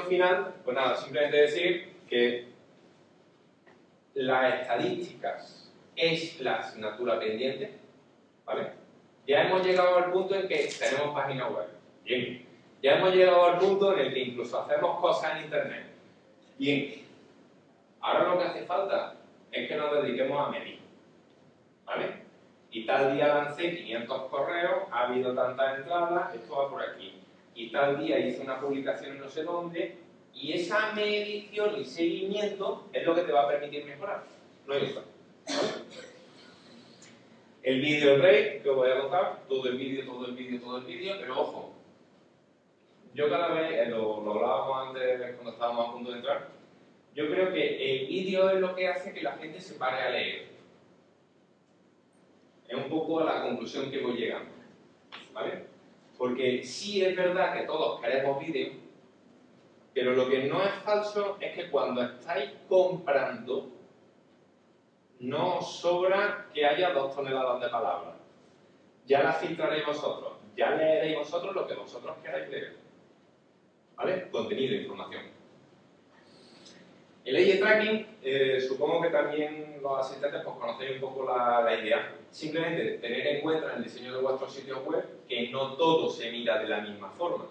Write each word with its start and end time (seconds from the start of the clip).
Final, 0.00 0.54
pues 0.64 0.74
nada, 0.74 0.96
simplemente 0.96 1.36
decir 1.36 1.92
que 2.08 2.48
las 4.14 4.60
estadísticas 4.60 5.70
es 5.94 6.40
la 6.40 6.56
asignatura 6.56 7.20
pendiente, 7.20 7.78
¿vale? 8.44 8.72
Ya 9.26 9.44
hemos 9.44 9.64
llegado 9.64 9.96
al 9.98 10.10
punto 10.10 10.34
en 10.34 10.48
que 10.48 10.68
tenemos 10.78 11.14
página 11.14 11.48
web. 11.48 11.68
Bien. 12.04 12.46
Ya 12.82 12.96
hemos 12.96 13.14
llegado 13.14 13.44
al 13.44 13.58
punto 13.58 13.92
en 13.92 14.06
el 14.06 14.12
que 14.12 14.20
incluso 14.20 14.60
hacemos 14.60 15.00
cosas 15.00 15.36
en 15.36 15.44
Internet. 15.44 15.86
Bien. 16.58 17.02
Ahora 18.00 18.30
lo 18.30 18.38
que 18.38 18.44
hace 18.44 18.64
falta 18.64 19.14
es 19.52 19.68
que 19.68 19.76
nos 19.76 20.02
dediquemos 20.02 20.48
a 20.48 20.50
medir, 20.50 20.80
¿vale? 21.84 22.22
Y 22.72 22.84
tal 22.84 23.14
día 23.14 23.28
lancé 23.28 23.76
500 23.76 24.30
correos, 24.30 24.82
ha 24.90 25.06
habido 25.06 25.34
tantas 25.34 25.78
entradas, 25.78 26.34
esto 26.34 26.56
va 26.56 26.70
por 26.70 26.82
aquí. 26.82 27.21
Y 27.54 27.70
tal 27.70 28.04
día 28.04 28.18
hice 28.18 28.42
una 28.42 28.60
publicación 28.60 29.16
en 29.16 29.20
no 29.20 29.28
sé 29.28 29.42
dónde, 29.42 29.96
y 30.34 30.52
esa 30.52 30.92
medición 30.92 31.80
y 31.80 31.84
seguimiento 31.84 32.88
es 32.92 33.04
lo 33.04 33.14
que 33.14 33.22
te 33.22 33.32
va 33.32 33.42
a 33.42 33.48
permitir 33.48 33.84
mejorar. 33.84 34.24
No 34.66 34.74
hay 34.74 34.82
otra. 34.84 35.02
El 37.62 37.80
vídeo 37.80 38.18
rey 38.18 38.60
que 38.60 38.70
os 38.70 38.76
voy 38.76 38.90
a 38.90 39.00
contar, 39.00 39.42
todo 39.48 39.68
el 39.68 39.76
vídeo, 39.76 40.04
todo 40.04 40.26
el 40.26 40.32
vídeo, 40.32 40.60
todo 40.60 40.78
el 40.78 40.84
vídeo, 40.84 41.14
pero 41.20 41.40
ojo, 41.40 41.72
yo 43.14 43.28
cada 43.28 43.48
vez, 43.48 43.72
eh, 43.72 43.90
lo, 43.90 44.18
hablábamos 44.30 44.88
antes 44.88 45.34
cuando 45.34 45.52
estábamos 45.52 45.88
a 45.88 45.92
punto 45.92 46.10
de 46.10 46.16
entrar, 46.16 46.48
yo 47.14 47.26
creo 47.28 47.52
que 47.52 48.00
el 48.00 48.06
vídeo 48.06 48.50
es 48.50 48.60
lo 48.60 48.74
que 48.74 48.88
hace 48.88 49.12
que 49.12 49.22
la 49.22 49.32
gente 49.32 49.60
se 49.60 49.74
pare 49.74 50.02
a 50.02 50.10
leer. 50.10 50.46
Es 52.66 52.74
un 52.74 52.88
poco 52.88 53.22
la 53.22 53.42
conclusión 53.42 53.90
que 53.90 54.00
voy 54.00 54.16
llegando. 54.16 54.50
¿Vale? 55.34 55.71
Porque 56.22 56.62
sí 56.62 57.04
es 57.04 57.16
verdad 57.16 57.52
que 57.52 57.66
todos 57.66 58.00
queremos 58.00 58.38
vídeo, 58.38 58.74
pero 59.92 60.12
lo 60.12 60.30
que 60.30 60.44
no 60.44 60.62
es 60.62 60.72
falso 60.84 61.36
es 61.40 61.52
que 61.52 61.68
cuando 61.68 62.00
estáis 62.00 62.52
comprando, 62.68 63.72
no 65.18 65.58
os 65.58 65.80
sobra 65.80 66.46
que 66.54 66.64
haya 66.64 66.92
dos 66.92 67.12
toneladas 67.16 67.60
de 67.60 67.68
palabras. 67.70 68.14
Ya 69.04 69.24
las 69.24 69.38
filtraréis 69.38 69.84
vosotros, 69.84 70.34
ya 70.56 70.70
leeréis 70.76 71.18
vosotros 71.18 71.56
lo 71.56 71.66
que 71.66 71.74
vosotros 71.74 72.16
queráis 72.22 72.48
leer. 72.50 72.76
¿Vale? 73.96 74.30
Contenido, 74.30 74.76
información. 74.76 75.24
El 77.24 77.34
eye 77.36 77.56
tracking, 77.56 78.06
eh, 78.22 78.60
supongo 78.60 79.02
que 79.02 79.10
también 79.10 79.80
los 79.82 79.98
asistentes 79.98 80.42
pues, 80.44 80.56
conocéis 80.56 80.92
un 80.92 81.00
poco 81.00 81.24
la, 81.24 81.62
la 81.62 81.80
idea. 81.80 82.14
Simplemente 82.30 82.98
tener 82.98 83.26
en 83.26 83.40
cuenta 83.40 83.72
en 83.72 83.78
el 83.78 83.82
diseño 83.82 84.14
de 84.14 84.22
vuestros 84.22 84.54
sitios 84.54 84.84
web 84.86 85.21
que 85.32 85.48
no 85.48 85.72
todo 85.76 86.10
se 86.10 86.30
mira 86.30 86.58
de 86.58 86.68
la 86.68 86.82
misma 86.82 87.08
forma. 87.08 87.46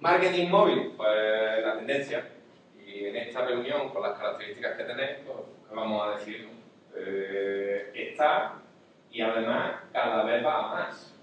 Marketing 0.00 0.48
móvil, 0.48 0.92
pues 0.96 1.62
la 1.62 1.76
tendencia. 1.76 2.30
Y 2.86 3.04
en 3.04 3.16
esta 3.16 3.44
reunión, 3.44 3.90
con 3.90 4.02
las 4.02 4.18
características 4.18 4.74
que 4.78 4.84
tenéis, 4.84 5.18
pues, 5.26 5.38
¿qué 5.68 5.74
vamos 5.74 6.02
a 6.02 6.16
decir? 6.16 6.48
Eh, 6.96 7.90
está 7.94 8.54
y 9.10 9.20
además 9.20 9.82
cada 9.92 10.24
vez 10.24 10.42
va 10.42 10.58
a 10.58 10.74
más. 10.76 11.14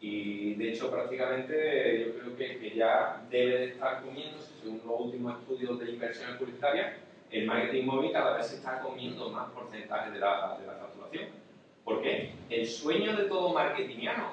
Y 0.00 0.54
de 0.54 0.72
hecho, 0.72 0.90
prácticamente 0.90 2.06
yo 2.06 2.18
creo 2.18 2.36
que, 2.36 2.74
ya 2.74 3.22
debe 3.30 3.58
de 3.58 3.64
estar 3.66 4.02
comiéndose, 4.02 4.52
según 4.60 4.82
los 4.84 5.00
últimos 5.00 5.38
estudios 5.38 5.78
de 5.78 5.92
inversiones 5.92 6.36
publicitarias, 6.38 6.96
el 7.30 7.46
marketing 7.46 7.84
móvil 7.84 8.10
cada 8.10 8.36
vez 8.36 8.48
se 8.48 8.56
está 8.56 8.80
comiendo 8.80 9.30
más 9.30 9.48
porcentaje 9.52 10.10
de 10.10 10.18
la, 10.18 10.58
de 10.60 10.66
la 10.66 10.72
facturación. 10.74 11.45
¿Por 11.86 12.02
qué? 12.02 12.32
El 12.50 12.66
sueño 12.66 13.16
de 13.16 13.26
todo 13.26 13.54
marketingiano, 13.54 14.32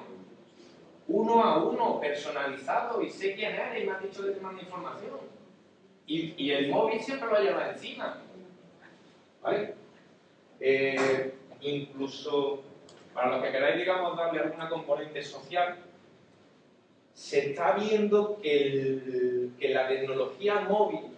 uno 1.06 1.40
a 1.40 1.62
uno, 1.62 2.00
personalizado, 2.00 3.00
y 3.00 3.08
sé 3.08 3.36
quién 3.36 3.54
eres 3.54 3.80
y 3.80 3.86
me 3.86 3.92
has 3.92 4.02
dicho 4.02 4.24
que 4.24 4.32
te 4.32 4.40
manda 4.40 4.60
información. 4.60 5.20
Y, 6.04 6.50
el 6.50 6.68
móvil 6.68 7.00
siempre 7.00 7.30
lo 7.30 7.38
lleva 7.38 7.70
encima. 7.70 8.18
¿Vale? 9.40 9.74
Eh, 10.58 11.32
incluso 11.60 12.60
para 13.14 13.36
los 13.36 13.44
que 13.44 13.52
queráis, 13.52 13.76
digamos, 13.76 14.16
darle 14.16 14.40
alguna 14.40 14.68
componente 14.68 15.22
social, 15.22 15.76
se 17.12 17.50
está 17.50 17.76
viendo 17.76 18.40
que 18.42 19.52
la 19.60 19.86
tecnología 19.86 20.58
móvil 20.62 21.13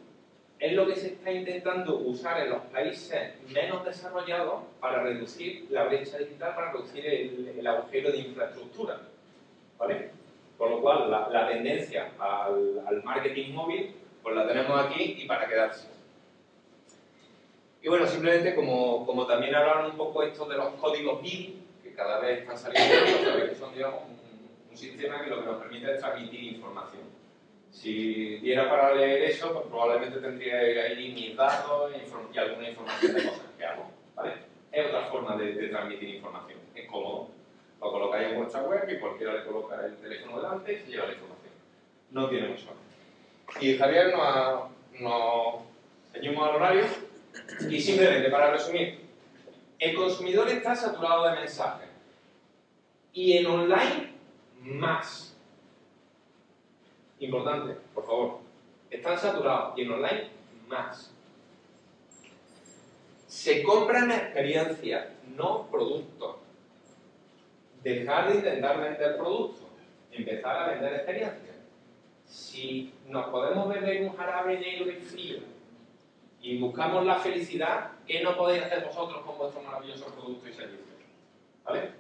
es 0.59 0.73
lo 0.73 0.87
que 0.87 0.97
se 0.97 1.09
está 1.09 1.31
intentando 1.31 1.99
usar 1.99 2.43
en 2.43 2.51
los 2.51 2.63
países 2.65 3.35
menos 3.53 3.85
desarrollados 3.85 4.63
para 4.81 5.03
reducir 5.03 5.67
la 5.71 5.85
brecha 5.85 6.17
digital, 6.19 6.55
para 6.55 6.73
reducir 6.73 7.05
el, 7.05 7.67
agujero 7.67 8.11
de 8.11 8.19
infraestructura. 8.19 9.01
¿Vale? 9.79 10.11
Con 10.57 10.71
lo 10.71 10.81
cual, 10.81 11.11
la, 11.11 11.49
tendencia 11.49 12.13
al, 12.19 13.03
marketing 13.05 13.53
móvil, 13.53 13.95
pues 14.23 14.35
la 14.35 14.49
tenemos 14.49 14.81
aquí 14.81 15.17
y 15.19 15.27
para 15.27 15.47
quedarse. 15.47 15.89
Y 17.83 17.89
bueno, 17.89 18.07
simplemente 18.07 18.55
como, 18.55 19.05
como 19.05 19.27
también 19.27 19.55
hablaron 19.55 19.91
un 19.91 19.97
poco 19.97 20.23
esto 20.23 20.47
de 20.47 20.57
los 20.57 20.71
códigos 20.75 21.23
BIM, 21.23 21.55
que 21.83 21.93
cada 21.93 22.19
vez 22.21 22.41
están 22.41 22.57
saliendo, 22.57 23.47
que 23.47 23.55
son 23.55 23.75
un, 23.75 24.71
un 24.71 24.77
sistema 24.77 25.23
que 25.23 25.31
lo 25.31 25.41
que 25.41 25.47
nos 25.47 25.63
permite 25.63 25.93
es 25.93 26.01
transmitir 26.01 26.55
información. 26.55 27.03
Si 27.81 28.39
diera 28.39 28.71
para 28.71 28.95
leer 28.95 29.25
eso, 29.25 29.53
pues 29.53 29.67
probablemente 29.67 30.19
tendría 30.19 30.57
ahí 30.61 31.13
mis 31.13 31.37
datos 31.37 31.93
e 31.95 32.07
y 32.35 32.39
alguna 32.39 32.71
información 32.71 33.15
de 33.15 33.25
cosas 33.25 33.43
que 33.59 33.65
hago. 33.67 33.91
¿vale? 34.15 34.33
Es 34.73 34.87
otra 34.87 35.07
forma 35.07 35.37
de, 35.37 35.53
de 35.53 35.69
transmitir 35.69 36.09
información. 36.17 36.59
Es 36.75 36.89
cómodo. 36.89 37.29
Lo 37.81 37.93
colocáis 37.93 38.29
en 38.29 38.37
vuestra 38.39 38.63
web 38.63 38.89
y 38.91 38.99
cualquiera 38.99 39.35
le 39.35 39.45
coloca 39.45 39.85
el 39.85 39.95
teléfono 39.97 40.37
delante 40.41 40.73
y 40.73 40.77
se 40.79 40.87
lleva 40.91 41.07
la 41.07 41.13
información. 41.13 41.53
No 42.11 42.29
tiene 42.31 42.49
mucho 42.49 42.65
más. 42.67 43.63
Y 43.63 43.77
Javier 43.77 44.11
nos, 44.13 44.21
ha- 44.23 44.69
nos 44.99 45.55
ceñimos 46.13 46.49
al 46.49 46.57
horario 46.57 46.85
y 47.69 47.79
simplemente 47.81 48.31
para 48.31 48.51
resumir, 48.53 49.01
el 49.79 49.95
consumidor 49.95 50.49
está 50.49 50.75
saturado 50.75 51.25
de 51.29 51.33
mensajes 51.37 51.89
y 53.13 53.37
en 53.37 53.47
online 53.47 54.13
más. 54.63 55.36
Importante, 57.21 57.77
por 57.95 58.07
favor. 58.07 58.39
Están 58.91 59.19
saturados 59.19 59.79
y 59.79 59.83
en 59.83 59.93
online 59.93 60.29
más. 60.69 61.13
Se 63.27 63.63
compran 63.63 64.11
experiencias, 64.11 65.09
no 65.37 65.67
productos. 65.71 66.37
Dejar 67.83 68.29
de 68.29 68.39
intentar 68.39 68.81
vender 68.81 69.17
productos, 69.17 69.67
empezar 70.11 70.57
a 70.57 70.71
vender 70.73 70.95
experiencias. 70.95 71.57
Si 72.27 72.93
nos 73.09 73.27
podemos 73.29 73.69
beber 73.69 74.03
un 74.03 74.17
jarabe 74.17 74.59
negro 74.59 74.91
y 74.91 74.97
frío 74.97 75.39
y 76.41 76.59
buscamos 76.59 77.05
la 77.05 77.17
felicidad, 77.17 77.93
¿qué 78.07 78.23
no 78.23 78.37
podéis 78.37 78.65
hacer 78.65 78.85
vosotros 78.85 79.25
con 79.25 79.39
vuestros 79.39 79.65
maravillosos 79.65 80.13
productos 80.13 80.49
y 80.49 80.53
servicios? 80.53 80.87
¿Vale? 81.65 81.91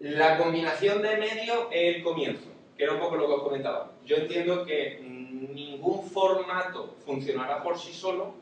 La 0.00 0.38
combinación 0.38 1.02
de 1.02 1.16
medios 1.16 1.66
es 1.72 1.96
el 1.96 2.02
comienzo, 2.04 2.48
que 2.78 2.84
era 2.84 2.94
un 2.94 3.00
poco 3.00 3.16
lo 3.16 3.26
que 3.26 3.32
os 3.34 3.42
comentaba. 3.42 3.90
Yo 4.06 4.16
entiendo 4.16 4.64
que 4.64 5.00
ningún 5.02 6.04
formato 6.04 6.94
funcionará 7.04 7.60
por 7.60 7.76
sí 7.76 7.92
solo, 7.92 8.34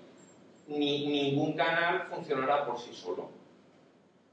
ni 0.68 1.06
ningún 1.06 1.54
canal 1.54 2.02
funcionará 2.10 2.66
por 2.66 2.78
sí 2.78 2.92
solo. 2.92 3.30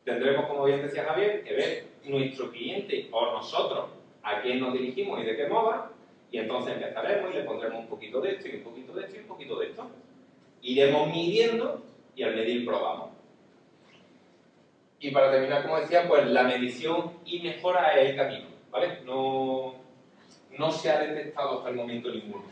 Tendremos, 0.04 0.46
como 0.48 0.66
bien 0.66 0.82
decía 0.82 1.06
Javier, 1.06 1.42
que 1.46 1.54
ver 1.54 1.86
nuestro 2.04 2.52
cliente 2.52 3.08
o 3.14 3.32
nosotros 3.32 3.86
a 4.24 4.42
quién 4.42 4.60
nos 4.60 4.74
dirigimos 4.74 5.22
y 5.22 5.24
de 5.24 5.38
qué 5.38 5.48
moda, 5.48 5.90
y 6.30 6.38
entonces 6.38 6.74
empezaremos 6.74 7.32
y 7.32 7.38
le 7.38 7.44
pondremos 7.44 7.80
un 7.80 7.88
poquito 7.88 8.20
de 8.20 8.32
esto 8.32 8.50
y 8.50 8.56
un 8.58 8.64
poquito 8.64 8.94
de 8.94 9.06
esto 9.06 9.16
y 9.16 9.20
un 9.20 9.28
poquito 9.28 9.60
de 9.60 9.68
esto. 9.68 9.90
Iremos 10.64 11.08
midiendo 11.08 11.82
y 12.14 12.24
al 12.24 12.36
medir 12.36 12.66
probamos. 12.66 13.12
Y 15.00 15.12
para 15.12 15.32
terminar, 15.32 15.64
como 15.64 15.80
decía, 15.80 16.08
pues 16.10 16.28
la 16.28 16.44
medición 16.44 17.14
y 17.26 17.40
mejora 17.40 17.94
es 18.02 18.10
el 18.10 18.16
camino, 18.18 18.48
¿vale? 18.70 19.00
No, 19.06 19.83
no 20.58 20.72
se 20.72 20.92
ha 20.92 21.00
detectado 21.00 21.58
hasta 21.58 21.70
el 21.70 21.76
momento 21.76 22.10
ninguno. 22.10 22.46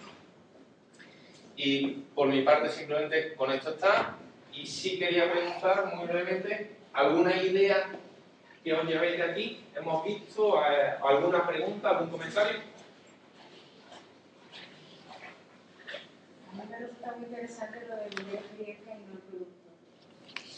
Y 1.55 1.87
por 2.15 2.27
mi 2.27 2.41
parte, 2.41 2.69
simplemente 2.69 3.35
con 3.35 3.51
esto 3.51 3.71
está. 3.71 4.17
Y 4.53 4.65
sí 4.65 4.97
quería 4.97 5.31
preguntar 5.31 5.95
muy 5.95 6.07
brevemente 6.07 6.75
alguna 6.93 7.35
idea 7.41 7.87
que 8.63 8.73
os 8.73 8.85
llevéis 8.85 9.17
de 9.17 9.23
aquí. 9.23 9.65
¿Hemos 9.75 10.03
visto 10.03 10.61
eh, 10.61 10.93
alguna 11.03 11.47
pregunta, 11.47 11.89
algún 11.89 12.09
comentario? 12.09 12.59
A 16.49 16.53
mí 16.53 16.61
me 16.69 16.79
resulta 16.79 17.11
muy 17.13 17.25
interesante 17.25 17.87
lo 17.87 17.95
de 17.95 18.09
vender 18.15 18.35
experiencia 18.35 18.95
y 18.95 19.03
no 19.03 19.13
el 19.13 19.19
producto. 19.19 19.55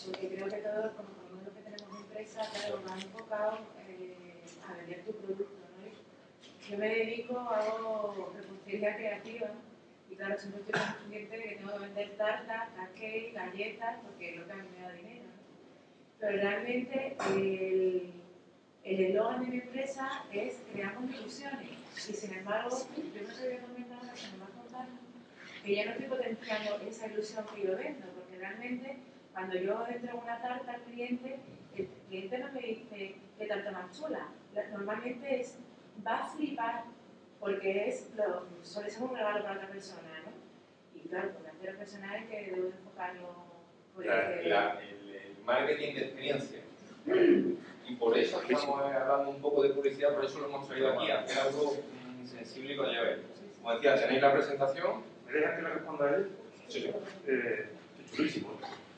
Porque 0.06 0.36
creo 0.36 0.48
que 0.48 0.58
todos, 0.58 0.92
como 0.94 1.10
lo 1.46 1.54
que 1.54 1.62
tenemos 1.62 2.00
empresas, 2.00 2.50
claro, 2.50 2.82
van 2.88 3.00
enfocados 3.00 3.60
eh, 3.88 4.16
a 4.68 4.74
vender 4.78 5.06
tu 5.06 5.14
producto. 5.14 5.43
Yo 6.74 6.80
me 6.80 6.90
dedico, 6.90 7.38
hago 7.40 8.34
repostería 8.36 8.96
creativa 8.96 9.48
y 10.10 10.16
claro, 10.16 10.36
siempre 10.40 10.62
estoy 10.62 10.74
con 10.82 11.04
un 11.04 11.08
cliente 11.08 11.44
que 11.44 11.56
tengo 11.58 11.72
que 11.74 11.80
vender 11.86 12.10
tartas, 12.18 12.70
cupcakes, 12.70 13.34
galletas, 13.36 13.98
porque 14.02 14.30
es 14.32 14.38
lo 14.40 14.48
que 14.48 14.52
a 14.54 14.56
mí 14.56 14.68
me 14.76 14.82
da 14.84 14.92
dinero. 14.94 15.26
Pero 16.20 16.32
realmente 16.42 17.16
el 18.84 19.00
eslogan 19.06 19.42
de 19.42 19.48
mi 19.50 19.58
empresa 19.58 20.24
es 20.34 20.64
creamos 20.72 21.12
ilusiones. 21.12 21.70
Y 22.10 22.14
sin 22.14 22.34
embargo, 22.40 22.76
yo 22.98 23.22
no 23.22 23.34
te 23.36 23.48
voy 23.50 23.56
a 23.56 23.62
comentar 23.62 23.98
ahora, 24.00 24.16
se 24.16 24.32
me 24.32 24.38
va 24.40 24.46
a 24.46 24.50
contar 24.64 24.88
que 25.64 25.76
ya 25.76 25.86
no 25.86 25.92
estoy 25.92 26.08
potenciando 26.08 26.80
esa 26.88 27.06
ilusión 27.06 27.46
que 27.54 27.68
yo 27.68 27.78
vendo, 27.78 28.08
porque 28.16 28.36
realmente 28.40 28.98
cuando 29.32 29.56
yo 29.60 29.86
entrego 29.88 30.22
una 30.24 30.42
tarta 30.42 30.72
al 30.72 30.82
cliente, 30.82 31.38
el 31.78 31.88
cliente 32.08 32.38
no 32.40 32.52
me 32.52 32.62
dice 32.62 33.16
qué 33.38 33.46
tarta 33.46 33.70
más 33.70 33.96
chula. 33.96 34.30
La- 34.56 34.68
Normalmente 34.70 35.40
es, 35.40 35.60
va 36.06 36.24
a 36.26 36.28
flipar 36.30 36.84
porque 37.40 37.90
es 37.90 38.10
lo, 38.16 38.46
suele 38.64 38.90
ser 38.90 39.04
un 39.04 39.16
regalo 39.16 39.44
para 39.44 39.56
otra 39.56 39.68
persona, 39.70 40.10
¿no? 40.26 40.32
Y 41.00 41.08
claro, 41.08 41.32
con 41.34 41.44
la 41.44 41.52
cero 41.60 41.74
personal 41.78 42.16
es 42.24 42.30
que 42.30 42.52
debo 42.52 42.68
enfocarlo 42.68 43.28
ese- 44.00 44.50
la- 44.50 44.80
el, 44.82 45.10
el 45.16 45.36
marketing 45.46 45.94
de 45.96 46.02
experiencia. 46.02 46.60
Y 47.86 47.96
por 47.96 48.18
eso 48.18 48.42
estamos 48.42 48.80
hablando 48.82 49.30
un 49.30 49.42
poco 49.42 49.62
de 49.62 49.72
publicidad, 49.72 50.16
por 50.16 50.24
eso 50.24 50.40
lo 50.40 50.46
hemos 50.46 50.66
traído 50.70 50.94
aquí, 50.98 51.12
hacer 51.12 51.38
algo 51.38 51.74
mm, 51.74 52.26
sensible 52.26 52.74
y 52.74 52.78
con 52.78 52.90
llave. 52.90 53.18
Como 53.62 53.74
decía, 53.74 53.96
tenéis 54.00 54.22
la 54.22 54.32
presentación. 54.32 55.02
¿Me 55.28 55.34
dejas 55.34 55.56
que 55.58 55.62
le 55.64 55.70
responda 55.70 56.06
a 56.06 56.16
él? 56.16 56.30
Sí. 56.70 56.90
Eh, 57.28 57.70
chulísimo. 58.16 58.52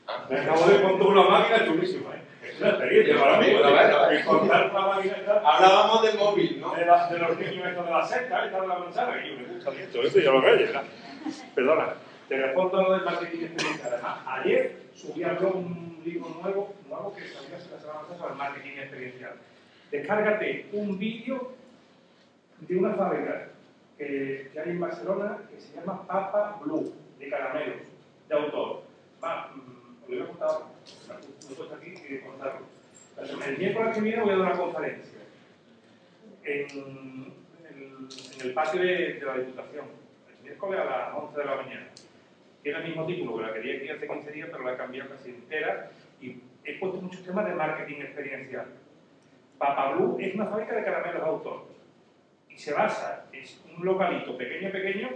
Ah. 0.06 0.24
Me 0.30 0.38
acabo 0.38 0.68
de 0.68 0.82
contar 0.82 1.06
una 1.08 1.22
máquina 1.28 1.66
chulísima, 1.66 2.14
¿eh? 2.14 2.15
Es 2.56 2.60
una 2.60 2.70
experiencia 2.70 3.18
para 3.20 3.38
mí. 3.40 3.46
Hablábamos 5.44 6.02
del 6.02 6.18
móvil, 6.18 6.60
¿no? 6.60 6.74
de, 6.74 6.84
la- 6.86 7.08
de 7.08 7.18
los 7.18 7.38
niños 7.38 7.66
estos 7.68 7.84
de 7.84 7.90
la 7.90 8.06
secta, 8.06 8.46
esta 8.46 8.60
de 8.60 8.66
la 8.66 8.78
manzana, 8.78 9.22
que 9.22 9.28
yo 9.30 9.36
me 9.36 9.44
gusta 9.54 9.70
mucho 9.70 10.02
esto, 10.02 10.18
ya 10.20 10.30
lo 10.30 10.40
¿verdad? 10.58 10.82
Perdona, 11.54 11.94
te 12.28 12.36
respondo 12.38 12.78
a 12.78 12.82
lo 12.82 12.92
del 12.94 13.04
marketing 13.04 13.44
experiencial. 13.44 13.92
Además, 13.92 14.18
ayer 14.26 14.76
subí 14.94 15.22
blog 15.34 15.56
un 15.56 16.02
libro 16.04 16.28
nuevo, 16.42 16.74
nuevo 16.88 17.14
que 17.14 17.22
salió 17.28 17.56
hace 17.56 17.70
la 17.70 17.78
semana 17.80 18.00
pasada 18.00 18.18
sobre 18.18 18.32
el 18.32 18.38
marketing 18.38 18.78
experiencial. 18.78 19.32
Descárgate 19.90 20.66
un 20.72 20.98
vídeo 20.98 21.52
de 22.60 22.76
una 22.76 22.94
fábrica 22.94 23.48
que, 23.98 24.50
que 24.52 24.60
hay 24.60 24.70
en 24.70 24.80
Barcelona 24.80 25.38
que 25.50 25.60
se 25.60 25.74
llama 25.74 26.06
Papa 26.06 26.58
Blue, 26.64 26.92
de 27.18 27.28
caramelos, 27.28 27.76
de 28.28 28.34
autor. 28.34 28.82
Va, 29.22 29.50
mm, 29.54 30.02
os 30.04 30.08
lo 30.10 30.16
voy 30.16 30.24
a 30.24 30.26
contar, 30.28 30.50
me 31.08 31.52
he 31.52 31.56
puesto 31.56 31.74
aquí 31.74 31.94
y 32.08 32.18
contarlo. 32.18 32.60
El 33.56 33.62
miércoles 33.62 33.94
que 33.94 34.00
viene 34.02 34.22
voy 34.22 34.32
a 34.32 34.36
dar 34.36 34.46
una 34.48 34.56
conferencia 34.56 35.18
en, 36.44 36.66
el, 36.70 38.08
en 38.34 38.40
el 38.46 38.52
patio 38.52 38.80
de, 38.82 39.14
de 39.14 39.24
la 39.24 39.38
Diputación, 39.38 39.86
el 40.36 40.42
miércoles 40.44 40.80
a 40.80 40.84
las 40.84 41.14
11 41.14 41.38
de 41.38 41.44
la 41.46 41.56
mañana. 41.56 41.86
Tiene 42.62 42.78
el 42.80 42.84
mismo 42.88 43.06
título 43.06 43.36
que 43.36 43.42
la 43.44 43.52
quería 43.54 43.76
aquí 43.78 43.88
hace 43.88 44.06
15 44.08 44.32
días, 44.32 44.48
pero 44.52 44.64
la 44.64 44.74
he 44.74 44.76
cambiado 44.76 45.08
casi 45.08 45.30
entera 45.30 45.90
y 46.20 46.36
he 46.64 46.78
puesto 46.78 47.00
muchos 47.00 47.24
temas 47.24 47.46
de 47.46 47.54
marketing 47.54 48.00
experiencial. 48.02 48.66
Papa 49.56 49.92
Blue 49.94 50.18
es 50.20 50.34
una 50.34 50.46
fábrica 50.46 50.74
de 50.76 50.84
caramelos 50.84 51.22
de 51.22 51.28
autor 51.28 51.66
y 52.50 52.58
se 52.58 52.74
basa, 52.74 53.24
es 53.32 53.62
un 53.74 53.84
localito 53.86 54.36
pequeño, 54.36 54.70
pequeño, 54.70 55.08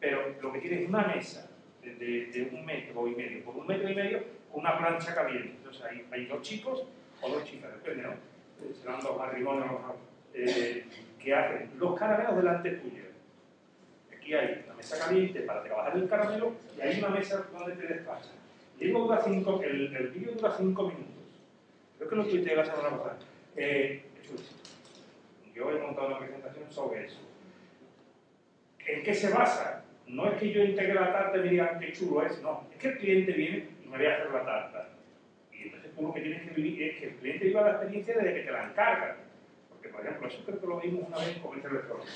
pero 0.00 0.34
lo 0.42 0.52
que 0.52 0.58
tiene 0.58 0.82
es 0.82 0.88
una 0.88 1.06
mesa 1.06 1.48
de- 1.80 1.94
de 2.26 2.48
un 2.52 2.64
metro 2.64 3.06
y 3.06 3.14
medio 3.14 3.44
por 3.44 3.56
un 3.56 3.66
metro 3.68 3.88
y 3.88 3.94
medio 3.94 4.24
con 4.50 4.62
una 4.62 4.76
plancha 4.78 5.14
caliente. 5.14 5.54
Entonces 5.58 5.82
hay, 5.84 6.04
hay 6.10 6.26
dos 6.26 6.42
chicos 6.42 6.84
o 7.24 7.28
dos 7.30 7.44
chicas, 7.44 7.72
depende, 7.72 8.02
¿no? 8.02 8.12
Eh, 8.12 8.74
Serán 8.80 9.00
dos 9.00 9.16
matrimonios 9.16 9.66
eh, 10.34 10.84
que 11.18 11.34
hacen 11.34 11.70
los 11.78 11.98
caramelos 11.98 12.36
delante 12.36 12.70
tuyo. 12.72 13.04
Aquí 14.12 14.34
hay 14.34 14.62
una 14.66 14.74
mesa 14.74 14.98
caliente 14.98 15.40
para 15.40 15.62
trabajar 15.62 15.96
el 15.96 16.08
caramelo 16.08 16.52
y 16.76 16.80
hay 16.80 16.98
una 16.98 17.08
mesa 17.08 17.46
donde 17.52 17.74
te 17.76 17.86
despachas. 17.94 18.32
Y 18.78 18.86
el, 18.86 19.96
el, 19.96 20.08
vídeo 20.08 20.32
dura 20.32 20.54
cinco 20.56 20.88
minutos. 20.88 21.14
Creo 21.96 22.10
que 22.10 22.16
lo 22.16 22.26
tuiteé 22.26 22.56
la 22.56 22.64
semana 22.64 22.90
pasada. 22.90 23.18
Eh. 23.56 24.02
Yo 25.54 25.70
he 25.70 25.78
montado 25.78 26.08
una 26.08 26.18
presentación 26.18 26.70
sobre 26.70 27.06
eso. 27.06 27.20
¿En 28.86 29.02
qué 29.04 29.14
se 29.14 29.30
basa? 29.30 29.84
No 30.08 30.28
es 30.30 30.38
que 30.38 30.52
yo 30.52 30.62
integre 30.64 30.94
la 30.94 31.12
tarta 31.12 31.38
y 31.38 31.40
me 31.42 31.48
digan 31.50 31.78
qué 31.78 31.92
chulo 31.92 32.26
es, 32.26 32.42
no. 32.42 32.66
Es 32.72 32.78
que 32.78 32.88
el 32.88 32.98
cliente 32.98 33.32
viene 33.32 33.68
y 33.84 33.88
me 33.88 33.96
voy 33.96 34.06
a 34.06 34.14
hacer 34.14 34.30
la 34.32 34.44
tarta. 34.44 34.88
Lo 36.00 36.12
que 36.12 36.20
tienes 36.20 36.42
que 36.42 36.54
vivir 36.54 36.82
es 36.82 36.98
que 36.98 37.06
el 37.06 37.14
cliente 37.16 37.44
viva 37.46 37.62
la 37.62 37.70
experiencia 37.70 38.14
desde 38.16 38.34
que 38.34 38.42
te 38.42 38.52
la 38.52 38.64
encargan. 38.64 39.16
Porque, 39.68 39.88
por 39.88 40.00
ejemplo, 40.00 40.28
eso 40.28 40.44
creo 40.44 40.60
que 40.60 40.66
lo 40.66 40.80
vimos 40.80 41.08
una 41.08 41.18
vez 41.18 41.36
en 41.36 41.42
comercio 41.42 41.70
electrónico. 41.70 42.10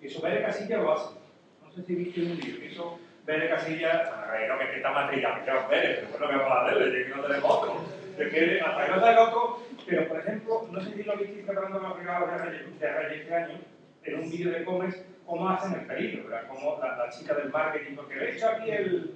Y 0.00 0.06
eso 0.06 0.20
Bere 0.20 0.42
Casilla 0.42 0.78
lo 0.78 0.92
hace. 0.92 1.14
No 1.62 1.72
sé 1.72 1.82
si 1.82 1.94
viste 1.94 2.22
un 2.22 2.36
vídeo 2.36 2.60
que 2.60 2.66
hizo 2.66 2.98
Bere 3.24 3.48
Casilla, 3.48 4.26
bueno, 4.28 4.54
no 4.54 4.58
que 4.58 4.76
está 4.76 5.10
es 5.14 5.68
Bere, 5.68 6.06
pero 6.12 6.26
bueno, 6.26 6.28
que 6.28 6.36
vamos 6.36 6.58
a 6.58 6.74
ya 6.74 6.90
que 6.90 7.12
no 7.16 7.22
tenemos 7.22 7.50
otro. 7.50 7.84
Es 8.18 8.32
que 8.32 8.60
hasta 8.60 8.86
que 8.86 8.92
no 8.92 9.00
salga 9.00 9.28
otro, 9.28 9.60
pero 9.86 10.08
por 10.08 10.18
ejemplo, 10.18 10.68
no 10.70 10.80
sé 10.80 10.92
si 10.94 11.02
lo 11.02 11.16
visteis 11.16 11.44
preparando 11.46 11.80
los 11.80 11.98
regalos 11.98 12.30
de 12.30 12.38
Reyes 12.38 12.80
de 12.80 13.16
este 13.16 13.34
año, 13.34 13.58
en 14.04 14.20
un 14.20 14.30
vídeo 14.30 14.50
de 14.50 14.60
e-commerce, 14.60 15.04
cómo 15.26 15.48
hacen 15.48 15.72
el 15.72 15.86
pedido, 15.86 16.24
¿verdad? 16.24 16.48
Cómo 16.48 16.78
la, 16.80 16.96
la 16.96 17.10
chica 17.10 17.34
del 17.34 17.50
marketing, 17.50 17.96
porque 17.96 18.14
he 18.14 18.36
hecho 18.36 18.48
aquí 18.48 18.70
el, 18.70 19.14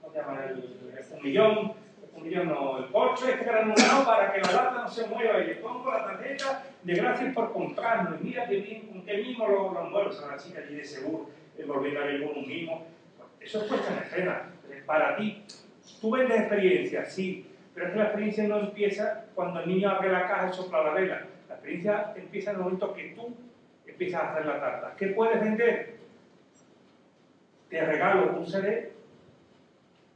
¿cómo 0.00 0.12
se 0.12 0.20
llama? 0.20 0.44
El, 0.46 0.52
el 0.52 1.16
un 1.16 1.22
millón, 1.22 1.72
un 2.16 2.22
millón 2.22 2.48
no, 2.48 2.78
el 2.78 2.90
corcho 2.90 3.28
este 3.28 3.44
granulado 3.44 4.04
para 4.04 4.32
que 4.32 4.40
la 4.40 4.52
lata 4.52 4.82
no 4.82 4.88
se 4.88 5.06
mueva 5.06 5.40
y 5.40 5.46
le 5.46 5.54
pongo 5.56 5.90
la 5.90 6.04
tarjeta 6.04 6.64
de 6.82 6.94
gracias 6.94 7.34
por 7.34 7.52
comprarlo 7.52 8.16
y 8.20 8.24
mira 8.24 8.46
qué 8.46 8.56
bien, 8.56 8.86
con 8.86 9.02
qué 9.02 9.18
mimo 9.18 9.48
lo, 9.48 9.72
lo 9.72 9.84
mueves 9.84 10.22
a 10.22 10.32
la 10.32 10.36
chica 10.36 10.60
allí 10.60 10.76
de 10.76 10.84
seguro, 10.84 11.28
envolviendo 11.58 12.00
a 12.00 12.04
con 12.04 12.38
un 12.38 12.48
mimo. 12.48 12.86
Eso 13.40 13.62
es 13.62 13.68
puesta 13.68 13.92
en 13.92 13.98
escena, 13.98 14.50
para 14.86 15.16
ti. 15.16 15.42
Tú 16.00 16.10
vendes 16.12 16.40
experiencia, 16.40 17.04
sí, 17.04 17.46
pero 17.74 17.86
es 17.86 17.92
que 17.92 17.98
la 17.98 18.04
experiencia 18.04 18.44
no 18.44 18.60
empieza 18.60 19.24
cuando 19.34 19.60
el 19.60 19.68
niño 19.68 19.90
abre 19.90 20.10
la 20.10 20.26
caja 20.28 20.48
y 20.48 20.52
sopla 20.52 20.82
la 20.82 20.90
vela. 20.92 21.26
La 21.48 21.54
experiencia 21.54 22.12
empieza 22.16 22.50
en 22.50 22.56
el 22.56 22.62
momento 22.62 22.94
que 22.94 23.14
tú 23.14 23.34
empiezas 23.86 24.22
a 24.22 24.32
hacer 24.32 24.46
la 24.46 24.60
tarta. 24.60 24.94
¿Qué 24.96 25.08
puedes 25.08 25.40
vender? 25.40 25.94
Te 27.68 27.84
regalo 27.84 28.38
un 28.38 28.46
CD 28.46 28.92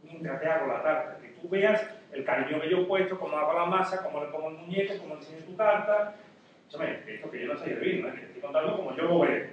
mientras 0.03 0.41
te 0.41 0.47
hago 0.47 0.67
la 0.69 0.83
tarta. 0.83 1.18
Que 1.41 1.47
tú 1.47 1.49
veas 1.49 1.83
el 2.13 2.25
cariño 2.25 2.61
que 2.61 2.71
yo 2.71 2.79
he 2.79 2.85
puesto, 2.85 3.19
cómo 3.19 3.37
hago 3.37 3.53
la 3.59 3.67
masa, 3.67 4.03
cómo 4.03 4.21
le 4.25 4.31
pongo 4.31 4.49
el 4.51 4.57
muñeco, 4.57 4.95
cómo 4.99 5.15
enseño 5.15 5.45
tu 5.45 5.53
tarta. 5.55 6.15
Escúchame, 6.67 6.99
esto 7.07 7.31
que 7.31 7.41
yo 7.41 7.53
no 7.55 7.59
sé 7.59 7.73
hervir, 7.73 8.05
¿no? 8.05 8.13
que 8.15 8.21
estoy 8.23 8.41
contando 8.41 8.77
como 8.77 8.97
yo 8.97 9.03
lo 9.05 9.21
veo. 9.21 9.47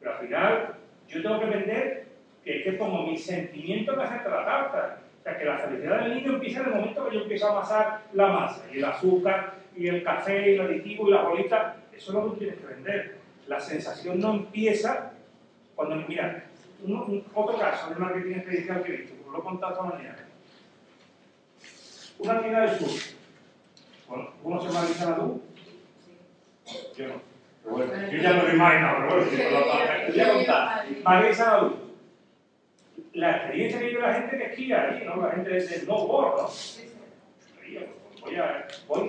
Pero 0.00 0.12
al 0.12 0.18
final, 0.18 0.74
yo 1.08 1.22
tengo 1.22 1.40
que 1.40 1.46
vender 1.46 2.06
que 2.44 2.58
es 2.58 2.64
que 2.64 2.72
pongo 2.72 3.06
mis 3.06 3.24
sentimientos 3.24 3.94
en 3.94 4.00
hacerte 4.00 4.28
la 4.30 4.44
tarta. 4.44 4.98
O 5.20 5.22
sea, 5.22 5.38
que 5.38 5.44
la 5.44 5.58
felicidad 5.58 6.00
del 6.00 6.14
niño 6.16 6.32
empieza 6.34 6.60
en 6.60 6.66
el 6.66 6.74
momento 6.74 7.08
que 7.08 7.14
yo 7.16 7.22
empiezo 7.22 7.46
a 7.46 7.50
amasar 7.52 8.00
la 8.12 8.26
masa, 8.28 8.64
y 8.72 8.78
el 8.78 8.84
azúcar, 8.84 9.52
y 9.76 9.86
el 9.86 10.02
café, 10.02 10.50
y 10.50 10.54
el 10.54 10.60
aditivo, 10.60 11.08
y 11.08 11.12
la 11.12 11.22
bolita. 11.22 11.76
Eso 11.96 12.10
es 12.10 12.14
lo 12.24 12.32
que 12.32 12.38
tienes 12.40 12.58
que 12.60 12.66
vender. 12.66 13.16
La 13.46 13.60
sensación 13.60 14.18
no 14.20 14.32
empieza 14.34 15.12
cuando, 15.76 15.94
mira, 16.08 16.44
un, 16.84 16.92
un- 16.94 17.24
otro 17.34 17.56
caso 17.58 17.90
de 17.90 17.96
marketing 18.00 18.32
experiencial 18.34 18.82
que 18.82 18.92
he 18.94 18.96
visto, 18.98 19.30
lo 19.30 19.38
he 19.38 19.42
contado 19.42 19.72
esta 19.74 19.84
mañana. 19.84 20.16
Una 22.22 22.40
tienda 22.40 22.60
del 22.60 22.78
sur. 22.78 22.88
Bueno, 24.08 24.30
¿cómo 24.44 24.60
se 24.60 24.68
llama 24.68 24.88
Nadú? 25.00 25.42
Yo 26.96 27.08
no. 27.08 27.14
Pero 27.64 27.76
bueno, 27.76 28.10
yo 28.12 28.18
ya 28.18 28.32
no 28.34 28.42
lo 28.44 28.54
imagino, 28.54 28.96
pero 29.00 29.14
bueno, 29.16 29.30
voy 30.08 30.20
a 30.20 30.32
contar. 30.32 30.86
Marisa 31.02 31.46
Nadú. 31.46 31.76
La 33.14 33.30
experiencia 33.32 33.78
que 33.80 33.86
vive 33.86 34.00
la 34.00 34.14
gente 34.14 34.38
que 34.38 34.44
esquía 34.44 34.82
allí, 34.82 35.04
¿no? 35.04 35.16
La 35.16 35.32
gente 35.32 35.50
de 35.50 35.60
snowboard, 35.60 36.42
¿no? 36.42 36.48
Voy 38.20 38.36
a, 38.36 38.68
voy, 38.86 39.08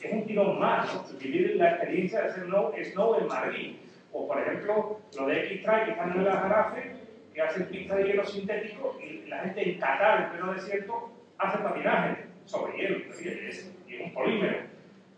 es 0.00 0.12
un 0.12 0.24
tirón 0.24 0.60
más, 0.60 0.94
¿no? 0.94 1.18
Vivir 1.18 1.56
la 1.56 1.70
experiencia 1.70 2.20
de 2.20 2.28
hacer 2.28 2.44
snow, 2.44 2.72
snow 2.92 3.18
en 3.18 3.26
Madrid. 3.26 3.76
O, 4.12 4.28
por 4.28 4.40
ejemplo, 4.40 5.00
lo 5.16 5.26
de 5.26 5.44
X-Trail 5.54 5.84
que 5.86 5.90
están 5.90 6.12
en 6.12 6.24
la 6.24 6.36
Jarafe, 6.36 6.92
que 7.34 7.42
hacen 7.42 7.66
pista 7.66 7.96
de 7.96 8.04
hielo 8.04 8.24
sintético 8.24 8.96
y 9.02 9.26
la 9.26 9.40
gente 9.40 9.72
en 9.72 9.80
Qatar, 9.80 10.22
en 10.22 10.30
pleno 10.30 10.54
desierto, 10.54 11.10
hace 11.38 11.58
patinaje 11.58 12.27
sobre 12.48 12.76
hielo. 12.78 12.98
Es, 13.14 13.70
un 14.00 14.12
polímero. 14.12 14.58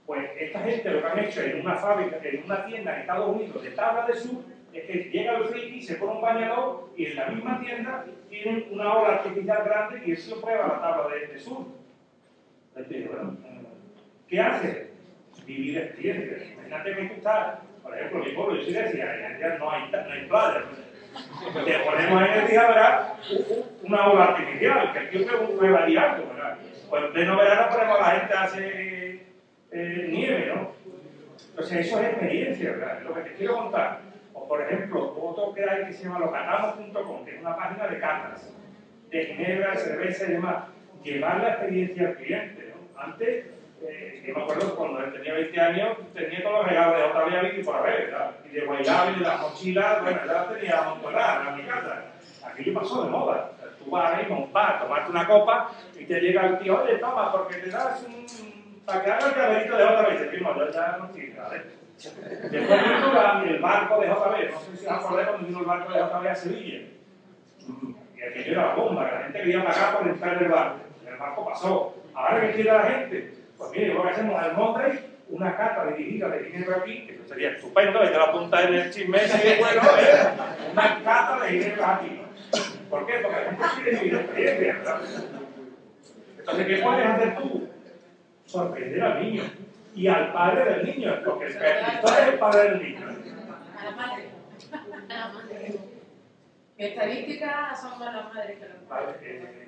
Pues 0.06 0.28
esta 0.38 0.60
gente 0.60 0.90
lo 0.90 1.00
que 1.00 1.06
han 1.06 1.18
hecho 1.20 1.40
en 1.42 1.60
una 1.60 1.76
fábrica, 1.76 2.18
en 2.22 2.42
una 2.44 2.66
tienda 2.66 2.94
en 2.94 3.00
Estados 3.02 3.36
Unidos 3.36 3.62
de 3.62 3.70
tabla 3.70 4.06
de 4.06 4.14
sur, 4.14 4.42
es 4.72 4.84
que 4.84 5.10
llega 5.10 5.36
el 5.36 5.44
friki, 5.44 5.82
se 5.82 5.94
pone 5.96 6.12
un 6.12 6.20
bañador 6.20 6.90
y 6.96 7.06
en 7.06 7.16
la 7.16 7.28
misma 7.28 7.60
tienda 7.60 8.04
tienen 8.28 8.66
una 8.70 8.94
ola 8.94 9.14
artificial 9.16 9.64
grande 9.64 10.02
y 10.04 10.12
eso 10.12 10.40
prueba 10.40 10.66
la 10.66 10.80
tabla 10.80 11.14
de, 11.14 11.26
de 11.26 12.98
eh, 12.98 13.10
¿Qué 14.28 14.40
hace? 14.40 14.90
Vivir 15.44 15.78
experiencias. 15.78 16.52
Imagínate 16.52 16.94
que 16.94 17.02
tú 17.02 17.14
estás, 17.14 17.58
por 17.82 17.96
ejemplo, 17.96 18.24
mi 18.24 18.30
pueblo, 18.30 18.56
yo 18.56 18.62
soy 18.62 18.72
de 18.72 19.38
ya 19.40 19.58
no 19.58 19.70
hay, 19.70 19.90
no 19.90 20.12
hay 20.12 20.26
playa. 20.28 20.64
Te 21.64 21.78
ponemos 21.80 22.22
en 22.22 22.32
el 22.32 22.46
día, 22.46 22.68
¿verdad? 22.68 23.14
Una 23.82 24.08
ola 24.08 24.24
artificial, 24.26 24.92
que 24.92 24.98
aquí 24.98 25.16
es 25.18 25.32
un 25.32 25.58
prueba 25.58 25.86
diario, 25.86 26.28
¿verdad? 26.28 26.58
Pues 26.90 27.04
en 27.04 27.12
pleno 27.12 27.36
verano 27.36 27.68
ponemos 27.70 28.00
a 28.00 28.02
la 28.02 28.20
gente 28.20 28.34
a 28.34 28.42
hacer 28.42 29.20
eh, 29.70 30.08
nieve, 30.10 30.52
¿no? 30.52 30.72
Entonces, 31.50 31.86
eso 31.86 32.00
es 32.00 32.08
experiencia, 32.08 32.72
¿verdad? 32.72 33.02
Lo 33.02 33.14
que 33.14 33.20
te 33.20 33.34
quiero 33.34 33.58
contar. 33.58 34.00
O, 34.32 34.48
por 34.48 34.60
ejemplo, 34.60 35.14
otro 35.16 35.54
que 35.54 35.62
hay 35.62 35.86
que 35.86 35.92
se 35.92 36.04
llama 36.04 36.18
locatamos.com, 36.18 37.24
que 37.24 37.36
es 37.36 37.40
una 37.40 37.54
página 37.54 37.86
de 37.86 38.00
catas, 38.00 38.52
de 39.08 39.24
ginebra, 39.24 39.76
cerveza 39.76 40.24
y 40.24 40.32
demás. 40.32 40.64
Llevar 41.04 41.40
la 41.40 41.48
experiencia 41.50 42.08
al 42.08 42.16
cliente, 42.16 42.74
¿no? 42.74 43.00
Antes, 43.00 43.46
eh, 43.82 44.24
yo 44.26 44.34
me 44.34 44.42
acuerdo 44.42 44.74
cuando 44.74 45.04
él 45.04 45.12
tenía 45.12 45.34
20 45.34 45.60
años, 45.60 45.96
tenía 46.12 46.42
todos 46.42 46.58
los 46.58 46.68
regalos 46.68 46.96
de 46.96 47.04
otra 47.04 47.24
vía 47.24 47.52
y 47.54 47.62
por 47.62 47.76
haber, 47.76 48.06
¿verdad? 48.06 48.32
Y 48.44 48.48
de 48.48 48.66
Guaylab 48.66 49.12
y 49.12 49.18
de 49.20 49.24
las 49.24 49.40
mochilas, 49.40 50.02
bueno, 50.02 50.20
ya 50.26 50.48
tenía 50.48 50.78
amontonadas 50.80 51.48
en 51.48 51.56
mi 51.56 51.70
casa. 51.70 52.04
Aquello 52.44 52.74
pasó 52.74 53.04
de 53.04 53.10
moda. 53.10 53.52
Tú 53.90 53.96
vas 53.96 54.14
ahí 54.14 54.26
a 54.30 54.34
un 54.34 54.52
bar, 54.52 54.80
tomarte 54.80 55.10
una 55.10 55.26
copa 55.26 55.72
y 55.98 56.04
te 56.04 56.20
llega 56.20 56.46
el 56.46 56.58
tío, 56.60 56.80
oye, 56.80 56.94
toma, 56.98 57.32
porque 57.32 57.56
te 57.56 57.70
das 57.70 58.06
un... 58.06 58.82
para 58.86 59.02
que 59.02 59.10
haga 59.10 59.26
el 59.26 59.34
llaverito 59.34 59.76
de 59.76 59.82
otra 59.82 60.08
vez. 60.08 60.20
Decimos, 60.20 60.56
yo 60.56 60.70
ya 60.70 60.96
no 60.96 61.06
estoy, 61.06 61.34
¿vale? 61.36 61.62
Después 61.98 62.82
vino 62.84 63.44
el 63.44 63.58
barco 63.58 64.00
de 64.00 64.06
JB, 64.06 64.52
no 64.52 64.60
sé 64.60 64.76
si 64.76 64.86
os 64.86 64.92
acordáis 64.92 65.28
cuando 65.28 65.48
vino 65.48 65.58
el 65.58 65.66
barco 65.66 65.92
de 65.92 65.98
JB 65.98 66.28
a 66.28 66.34
Sevilla. 66.36 66.78
Y 68.16 68.22
aquello 68.22 68.52
era 68.52 68.66
la 68.68 68.74
bomba, 68.74 69.08
que 69.08 69.14
la 69.16 69.22
gente 69.22 69.38
quería 69.40 69.64
pagar 69.64 69.98
por 69.98 70.08
entrar 70.08 70.36
en 70.36 70.44
el 70.44 70.48
barco. 70.50 70.78
El 71.04 71.16
barco 71.16 71.46
pasó. 71.46 71.96
Ahora 72.14 72.40
que 72.42 72.52
quiere 72.52 72.72
la 72.72 72.82
gente, 72.84 73.34
pues 73.58 73.70
mire, 73.72 73.94
lo 73.94 74.02
que 74.04 74.08
hacemos 74.08 74.40
al 74.40 74.56
Monday, 74.56 75.00
una 75.30 75.56
cata 75.56 75.86
dirigida 75.86 76.28
de 76.28 76.44
Ginebra 76.44 76.76
aquí, 76.76 77.06
que 77.08 77.20
sería 77.26 77.50
estupendo, 77.50 78.04
y 78.04 78.06
te 78.06 78.16
la 78.16 78.24
apunta 78.24 78.62
en 78.62 78.74
el 78.74 78.90
chisme 78.92 79.18
y 79.18 79.58
bueno, 79.58 79.82
¿eh? 79.98 80.28
una 80.72 81.02
cata 81.02 81.40
de 81.40 81.48
Ginebra 81.50 81.96
aquí. 81.96 82.20
¿Por 82.90 83.06
qué? 83.06 83.12
Porque 83.22 83.36
la 83.40 83.44
gente 83.44 83.64
quiere 83.76 83.98
vivir 83.98 84.14
experiencia, 84.16 84.72
¿verdad? 84.74 85.00
Entonces, 86.38 86.66
¿qué 86.66 86.76
puedes 86.82 87.06
hacer 87.06 87.36
tú? 87.36 87.68
Sorprender 88.46 89.02
al 89.02 89.22
niño 89.22 89.42
y 89.94 90.06
al 90.08 90.32
padre 90.32 90.64
del 90.74 90.86
niño, 90.86 91.14
porque 91.24 91.46
el 91.46 91.50
escritor 91.52 92.18
es 92.20 92.28
el 92.32 92.38
padre 92.38 92.70
del 92.70 92.82
niño. 92.82 93.06
A 93.78 93.84
la 93.84 93.90
madre. 93.92 94.24
A 94.72 95.08
la 95.08 95.28
madre. 95.28 95.78
Estadísticas 96.78 97.80
son 97.80 97.98
más 97.98 98.14
las 98.14 98.34
madres 98.34 98.58
que 98.58 98.68
los 98.68 98.76
padres. 98.88 99.16
eh, 99.22 99.66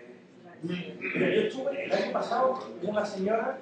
yo 1.14 1.42
estuve 1.42 1.84
el 1.84 1.92
año 1.92 2.12
pasado 2.12 2.54
con 2.54 2.88
una 2.90 3.04
señora 3.04 3.58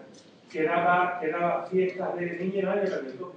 que 0.51 0.63
daba, 0.65 1.19
que 1.21 1.29
daba 1.29 1.67
fiestas 1.67 2.17
de 2.17 2.27
niños 2.27 2.55
y 2.55 2.63
nadie 2.63 2.83
le 2.85 2.91
preguntó. 2.97 3.35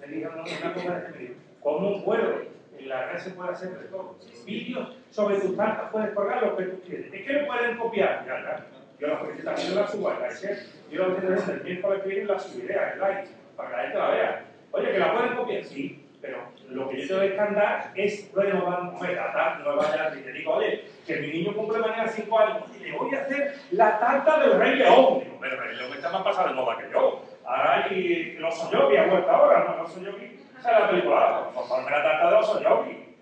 Me 0.00 0.06
dijeron 0.06 0.40
una 0.40 0.74
cosa 0.74 0.94
de 0.94 0.98
este 1.06 1.18
medio. 1.18 1.34
Como 1.60 1.88
un 1.96 2.04
vuelo, 2.04 2.42
en 2.80 2.88
la 2.88 3.06
red 3.06 3.18
se 3.18 3.30
puede 3.30 3.50
hacer 3.50 3.70
de 3.70 3.88
todo. 3.88 4.16
Vídeos 4.44 4.96
sobre 5.10 5.36
tus 5.40 5.56
tantas 5.56 5.90
puedes 5.90 6.10
colgar 6.10 6.42
lo 6.42 6.56
que 6.56 6.64
tú 6.64 6.80
quieres. 6.86 7.12
Es 7.12 7.26
que 7.26 7.32
no 7.32 7.46
pueden 7.46 7.76
copiar, 7.76 8.24
ya, 8.26 8.42
ya. 8.42 8.66
Yo 8.98 9.06
las 9.06 9.20
presentaciones 9.20 9.76
las 9.76 9.90
subo 9.90 10.10
al 10.10 10.20
like. 10.20 10.58
Yo 10.90 11.08
las 11.08 11.16
presentaciones 11.16 11.60
el 11.60 11.64
miércoles 11.64 12.02
que 12.02 12.08
viene 12.08 12.24
las 12.26 12.42
subiré 12.44 12.78
al 12.78 13.00
like, 13.00 13.28
para 13.56 13.68
que 13.70 13.76
la 13.76 13.82
gente 13.82 13.98
la 13.98 14.10
vea. 14.10 14.44
Oye, 14.72 14.92
que 14.92 14.98
la 14.98 15.12
pueden 15.12 15.36
copiar, 15.36 15.64
sí, 15.64 16.06
pero 16.20 16.38
lo 16.68 16.88
que 16.88 17.00
yo 17.00 17.08
te 17.08 17.14
doy 17.14 17.30
que 17.30 17.40
andar 17.40 17.92
es 17.94 18.30
no 18.34 18.92
me 19.00 19.08
tratar, 19.08 19.60
no 19.60 19.76
vayas 19.76 20.16
y 20.16 20.20
te 20.20 20.32
digo, 20.32 20.52
oye, 20.52 20.84
que 21.06 21.16
mi 21.16 21.28
niño 21.28 21.54
cumple 21.56 21.78
mañana 21.78 22.06
5 22.06 22.38
años, 22.38 22.64
y 22.78 22.84
le 22.84 22.96
voy 22.96 23.14
a 23.14 23.22
hacer 23.22 23.54
la 23.72 23.98
tarta 23.98 24.38
del 24.40 24.58
Rey 24.58 24.76
León. 24.76 25.20
Digo, 25.24 25.38
pero 25.40 25.54
el 25.54 25.60
Rey 25.60 25.76
León 25.76 25.92
está 25.94 26.10
más 26.10 26.22
pasado 26.22 26.48
de 26.48 26.54
moda 26.54 26.76
que 26.76 26.90
yo. 26.92 27.24
Ahora 27.44 27.84
hay 27.84 28.36
los 28.38 28.56
Soyogi, 28.56 28.96
ha 28.96 29.06
vuelto 29.06 29.30
ahora, 29.30 29.64
¿no? 29.64 29.82
Los 29.82 29.92
Soyogi, 29.92 30.39
esa 30.60 30.72
es 30.72 30.80
la 30.80 30.90
película, 30.90 31.50
por 31.54 31.66
favor, 31.66 31.90
la 31.90 32.02
tarta 32.02 32.26
de 32.26 32.36
los 32.36 32.46
Soyogi. 32.46 33.16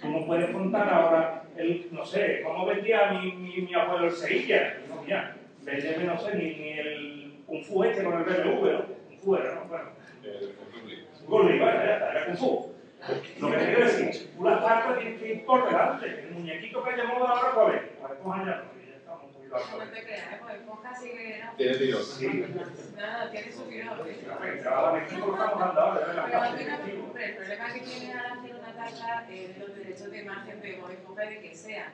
Tú 0.00 0.08
no 0.08 0.26
puedes 0.26 0.50
contar 0.50 0.88
ahora, 0.92 1.42
el, 1.56 1.88
no 1.90 2.04
sé, 2.04 2.42
cómo 2.42 2.66
vendía 2.66 3.12
mi, 3.12 3.32
mi, 3.32 3.62
mi 3.62 3.74
abuelo 3.74 4.06
el 4.06 4.12
Sevilla. 4.12 4.78
No, 4.88 5.02
mira, 5.02 5.36
vendeme, 5.62 6.04
no 6.04 6.18
sé, 6.18 6.34
ni, 6.34 6.54
ni 6.54 6.78
el 6.78 7.42
Kung 7.46 7.64
Fu 7.64 7.84
este 7.84 8.02
con 8.04 8.14
el 8.18 8.24
BMW, 8.24 8.72
¿no? 8.72 8.84
Kung 8.84 9.18
Fu 9.22 9.36
era, 9.36 9.54
¿no? 9.54 9.64
Bueno. 9.66 9.90
Gulli, 11.26 11.58
bueno, 11.58 11.84
ya 11.84 11.94
está, 11.94 12.10
era 12.12 12.26
Kung 12.26 12.36
Fu. 12.36 12.72
Lo 13.40 13.50
que 13.50 13.56
te 13.56 13.64
quiero 13.66 13.84
decir, 13.84 14.30
tú 14.36 14.44
las 14.44 14.64
tartas 14.64 14.98
tienes 14.98 15.20
que 15.20 15.32
ir 15.34 15.44
por 15.46 15.66
delante. 15.66 16.06
El 16.06 16.30
muñequito 16.32 16.82
que 16.82 16.96
llamamos 16.96 17.28
ahora, 17.28 17.50
¿cuál 17.54 17.74
es? 17.74 17.82
Pues 18.00 18.12
esponja 18.12 18.44
ya, 18.44 18.62
porque 18.64 18.90
ya 18.90 18.96
estamos 18.96 19.24
un 19.24 19.32
poquito 19.32 19.56
No 19.76 19.80
al 19.82 19.90
te 19.92 20.02
creas, 20.02 20.32
¿eh? 20.32 20.36
Tiene 21.56 21.74
tiro. 21.76 21.98
Sí, 22.02 22.44
Nada, 23.06 23.30
tiene 23.30 23.52
su 23.52 23.62
tirón. 23.64 24.00
el 24.06 24.16
problema 27.36 27.72
que 27.72 27.80
tiene 27.80 28.12
al 28.12 28.26
hacer 28.38 28.54
una 28.56 28.72
tarta 28.72 29.26
es 29.30 29.58
de 29.58 29.66
los 29.66 29.76
derechos 29.76 30.10
de 30.10 30.18
imagen 30.22 30.60
de 30.60 30.76
Bob 30.80 31.16
de 31.16 31.40
que 31.40 31.54
sea. 31.54 31.92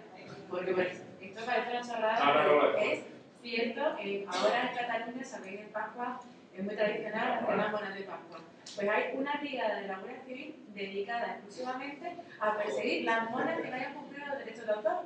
Porque 0.48 0.72
pues, 0.72 1.02
esto 1.20 1.44
parece 1.44 1.70
una 1.70 1.82
chorrada, 1.82 2.18
Ah, 2.20 2.32
no, 2.34 2.42
no, 2.54 2.60
pero 2.60 2.72
no. 2.72 2.78
es 2.78 3.00
cierto. 3.42 3.96
eh, 4.00 4.26
ahora 4.28 4.70
en 4.70 4.76
Cataluña, 4.76 5.24
sabéis, 5.24 5.60
en 5.60 5.68
Pascua 5.68 6.20
es 6.54 6.64
muy 6.64 6.76
tradicional 6.76 7.32
hacer 7.32 7.56
las 7.56 7.72
monas 7.72 7.94
de 7.94 8.00
Pascua. 8.02 8.38
Pues 8.74 8.88
hay 8.88 9.04
una 9.14 9.32
brigada 9.40 9.80
de 9.80 9.88
la 9.88 9.98
Guardia 9.98 10.22
Civil 10.24 10.54
dedicada 10.68 11.34
exclusivamente 11.34 12.16
a 12.40 12.56
perseguir 12.56 13.04
las 13.04 13.30
monas 13.30 13.60
que 13.60 13.68
no 13.68 13.76
hayan 13.76 13.94
cumplido 13.94 14.26
los 14.28 14.38
derechos 14.38 14.66
de 14.66 14.72
autor. 14.72 14.98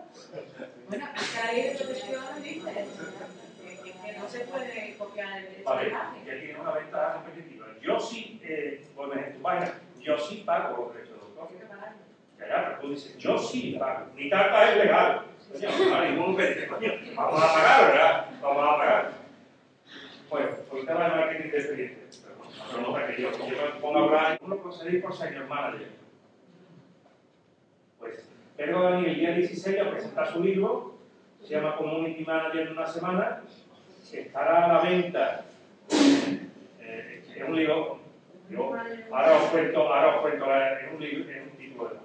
Bueno, 0.89 1.07
la 1.45 1.53
ley 1.53 1.63
de 1.63 1.71
protección 1.77 2.43
dice 2.43 2.87
que, 4.07 4.19
no 4.19 4.29
se 4.29 4.41
puede 4.41 4.97
copiar 4.97 5.39
el 5.39 5.65
Vale, 5.65 5.91
ya 5.91 6.41
tiene 6.41 6.61
una 6.61 6.73
ventaja 6.73 7.15
competitiva. 7.15 7.67
Yo 7.83 8.01
sí, 8.01 8.41
eh, 8.43 8.85
en 8.85 9.35
tu 9.35 9.43
página, 9.43 9.81
yo 10.01 10.19
sí 10.19 10.43
pago 10.47 10.77
los 10.77 10.95
derechos 10.95 11.17
de 11.17 11.27
autor. 11.27 11.49
Hay 11.51 11.59
que 11.59 11.65
pagarlo. 11.67 11.99
Ya, 12.39 12.49
ya, 12.49 12.67
pero 12.67 12.81
tú 12.81 12.91
dices, 12.91 13.19
yo 13.19 13.39
sí 13.39 13.77
pago. 13.79 14.07
Mi 14.15 14.31
carta 14.31 14.71
es 14.71 14.77
legal. 14.79 15.23
Ninguno 15.53 16.39
dice, 16.39 16.67
coño, 16.67 16.93
vamos 17.15 17.43
a 17.43 17.55
pagar, 17.55 17.93
¿verdad? 17.93 18.27
Vamos 18.43 18.65
a 18.65 18.77
pagar. 18.77 19.13
Bueno, 20.29 20.49
por 20.69 20.79
el 20.81 20.87
tema 20.87 21.05
de 21.05 21.11
marketing 21.11 21.51
de 21.51 21.59
experiencia. 21.59 22.29
Pero 22.71 22.83
no 22.83 22.93
para 22.93 23.07
que 23.09 23.23
yo, 23.23 23.31
yo 23.31 23.47
me 23.47 23.81
ponga 23.81 24.01
a 24.01 24.05
hablar, 24.05 24.39
uno 24.41 24.57
procedéis 24.57 25.03
por 25.03 25.17
senior 25.17 25.47
manager. 25.47 25.89
Pues, 27.99 28.29
Pedro 28.57 28.83
Dani 28.83 29.07
el 29.07 29.15
día 29.17 29.31
16 29.33 29.81
a 29.81 29.91
presentar 29.91 30.33
su 30.33 30.43
libro, 30.43 30.99
se 31.43 31.55
llama 31.55 31.77
Community 31.77 32.25
Manager 32.25 32.67
en 32.67 32.73
una 32.73 32.87
semana, 32.87 33.43
estará 34.13 34.65
a 34.65 34.69
la 34.75 34.81
venta. 34.91 35.45
Eh, 36.81 37.45
un 37.47 37.57
libro, 37.57 37.99
yo 38.51 38.75
ahora 39.13 39.37
os 39.37 39.51
cuento, 39.51 39.93
ahora 39.93 40.17
os 40.17 40.21
cuento, 40.23 40.47
es 40.55 40.93
un, 40.93 41.01
libro, 41.01 41.43
un 41.43 41.57
título 41.57 41.89
de. 41.89 41.97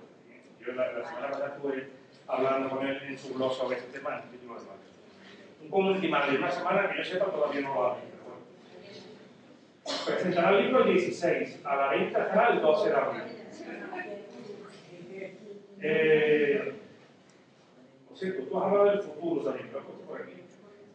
Yo 0.65 0.73
la, 0.73 0.91
la 0.91 1.05
semana 1.07 1.27
pasada 1.29 1.55
estuve 1.55 1.89
hablando 2.27 2.69
con 2.69 2.87
él 2.87 3.01
en 3.03 3.17
su 3.17 3.33
blog 3.33 3.53
sobre 3.53 3.77
este 3.77 3.97
tema, 3.97 4.21
un 4.23 4.31
título 4.31 4.59
de 4.59 4.65
marketing. 4.65 5.63
Un 5.63 5.69
community 5.69 6.07
manager 6.07 6.35
en 6.35 6.43
una 6.43 6.51
semana 6.51 6.89
que 6.89 6.97
yo 6.97 7.03
sepa 7.03 7.25
todavía 7.25 7.61
no 7.61 7.73
lo 7.73 7.85
ha 7.85 7.95
visto. 7.95 8.11
Presentará 10.05 10.49
el 10.51 10.65
libro 10.65 10.83
el 10.83 10.93
16, 10.93 11.65
a 11.65 11.75
la 11.75 11.89
venta 11.89 12.23
estará 12.23 12.53
el 12.53 12.61
12 12.61 12.89
de 12.89 12.95
abril. 12.95 13.23
Eh, 15.83 16.73
por 18.07 18.17
cierto, 18.17 18.43
tú 18.43 18.57
has 18.57 18.63
hablado 18.65 18.85
del 18.85 19.01
futuro 19.01 19.43
también, 19.43 19.73
lo 19.73 19.79
puesto 19.79 20.03
por 20.05 20.21
aquí. 20.21 20.33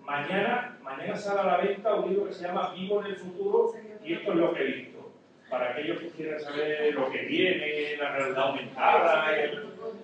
Mañana, 0.05 0.76
mañana 1.07 1.17
sale 1.17 1.41
a 1.41 1.45
la 1.45 1.57
venta 1.59 1.95
un 1.95 2.09
libro 2.11 2.27
que 2.27 2.35
se 2.35 2.47
llama 2.47 2.73
Vivo 2.75 3.01
en 3.01 3.07
el 3.07 3.17
futuro 3.17 3.73
y 4.05 4.13
esto 4.13 4.33
es 4.33 4.39
lo 4.39 4.53
que 4.53 4.61
he 4.61 4.73
visto. 4.73 5.13
Para 5.49 5.71
aquellos 5.71 6.01
que 6.01 6.11
quieran 6.11 6.41
saber 6.41 6.95
lo 6.95 7.09
que 7.11 7.19
viene, 7.23 7.97
la 7.97 8.17
realidad 8.17 8.49
aumentada, 8.49 9.25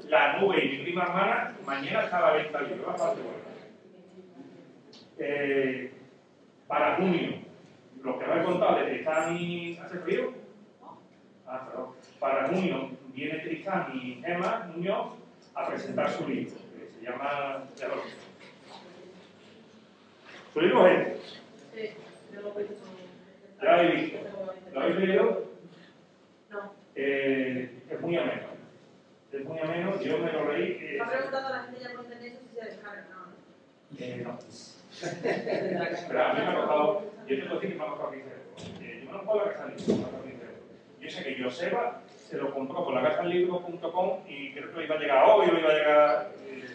la 0.08 0.38
nube 0.38 0.64
y 0.64 0.68
mi 0.68 0.82
prima 0.84 1.02
hermana, 1.02 1.56
mañana 1.66 2.04
está 2.04 2.18
a 2.18 2.20
la 2.20 2.32
venta 2.34 2.58
el 2.60 2.68
libro, 2.68 2.86
bastante 2.86 3.22
bueno. 3.22 3.38
Eh, 5.18 5.92
para 6.68 6.96
junio, 6.96 7.32
lo 8.02 8.18
que 8.18 8.24
he 8.24 8.44
contado 8.44 8.76
de 8.76 8.84
Tristán 8.84 9.36
y... 9.36 9.76
¿Hace 9.78 9.98
frío? 9.98 10.32
Ah, 11.46 11.66
perdón. 11.68 11.90
Para 12.20 12.46
junio 12.46 12.90
viene 13.12 13.40
Tristán 13.40 13.90
y 13.94 14.22
Gemma 14.24 14.70
Muñoz 14.72 15.14
a 15.54 15.66
presentar 15.66 16.10
su 16.10 16.28
libro, 16.28 16.54
que 16.78 16.86
se 16.86 17.04
llama... 17.04 17.64
lo- 20.54 20.60
Su 20.60 20.60
libro 20.60 20.86
es 20.86 21.08
este. 21.08 21.18
Sí, 21.74 21.94
lo 22.34 22.48
he 22.58 22.62
visto. 22.62 22.76
¿Ya 23.60 23.64
lo 23.64 23.72
habéis 23.72 24.02
visto? 24.02 24.18
¿Lo 24.72 24.80
habéis 24.80 24.96
leído? 24.96 25.44
No. 26.50 26.72
Eh, 26.94 27.70
es 27.90 28.00
muy 28.00 28.16
ameno. 28.16 28.42
Es 29.32 29.44
muy 29.46 29.58
ameno, 29.60 30.00
yo 30.00 30.18
me 30.18 30.32
lo 30.32 30.52
leí... 30.52 30.72
eh, 30.72 30.94
Me 30.98 31.04
ha 31.04 31.08
preguntado 31.10 31.46
a 31.46 31.50
la 31.50 31.62
gente 31.64 31.80
ya 31.80 31.90
por 31.96 32.04
tener 32.04 32.32
si 32.32 32.54
se 32.54 32.64
descarga, 32.66 33.04
¿no? 33.10 33.98
eh, 33.98 34.22
no. 34.24 34.38
Pero 36.08 36.22
a 36.22 36.32
mí 36.34 36.40
me 36.40 36.46
ha 36.46 36.54
costado, 36.54 37.02
yo 37.26 37.36
te 37.36 37.42
puedo 37.44 37.54
decir 37.60 37.70
que 37.72 37.78
me 37.78 37.84
ha 37.84 37.88
costado 37.88 38.10
15 38.12 38.28
euros. 38.28 38.80
Eh, 38.82 39.02
yo 39.06 39.12
no 39.12 39.22
puedo 39.24 39.44
que 39.48 39.54
salir, 39.56 39.76
me 39.76 39.82
ha 39.94 39.96
costado 40.02 40.22
15 40.22 40.44
euros. 40.44 40.60
Yo 41.00 41.10
sé 41.10 41.22
que 41.24 41.42
Joseba 41.42 42.02
se 42.28 42.36
lo 42.36 42.52
compró 42.52 42.84
por 42.84 42.94
la 42.94 43.02
casalibro.com 43.02 44.18
y 44.28 44.52
creo 44.52 44.70
que 44.70 44.78
le 44.78 44.84
iba 44.84 44.94
a 44.96 44.98
llegar 44.98 45.24
hoy 45.30 45.48
o 45.48 45.58
iba 45.58 45.70
a 45.70 45.74
llegar... 45.74 46.28
eh, 46.44 46.71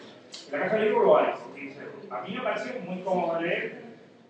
la 0.50 0.58
Casa 0.60 0.76
del 0.76 0.84
Libro 0.84 1.04
lo 1.04 1.18
hay, 1.18 1.32
por 1.32 1.54
15 1.54 1.80
euros. 1.80 2.12
A 2.12 2.20
mí 2.22 2.34
me 2.34 2.42
parece 2.42 2.80
muy 2.80 3.02
cómodo 3.02 3.38
de 3.38 3.46
leer, 3.46 3.82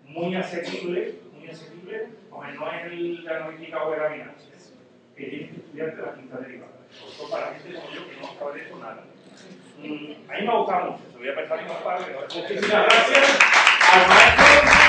muy 0.05 0.35
asequible, 0.35 1.15
muy 1.33 1.49
asequible, 1.49 2.09
porque 2.31 2.53
no 2.53 2.73
es 2.73 2.85
el, 2.87 3.25
la 3.25 3.37
analítica 3.37 3.83
o 3.85 3.95
el 3.95 4.01
gabinete, 4.01 4.31
que 5.17 5.25
tiene 5.25 5.49
que 5.49 5.57
estudiar 5.57 5.97
de 5.97 6.03
la 6.03 6.15
quinta 6.15 6.39
derivada. 6.39 6.73
Todo 7.17 7.31
para 7.31 7.55
gente 7.55 7.79
como 7.79 7.91
yo 7.91 8.09
que 8.09 8.17
no 8.17 8.39
sabe 8.39 8.59
de 8.59 8.67
eso 8.67 8.79
nada. 8.79 9.05
Mm, 9.79 10.31
a 10.31 10.35
mí 10.35 10.43
me 10.43 10.49
ha 10.49 10.57
gustado 10.57 10.91
mucho, 10.91 11.05
se 11.13 11.19
voy 11.19 11.29
a 11.29 11.35
pensar 11.37 11.59
en 11.61 11.69
más 11.69 11.83
padre. 11.83 12.17
Muchísimas 12.35 12.85
gracias 12.85 13.39
al 13.93 14.09
maestro 14.09 14.88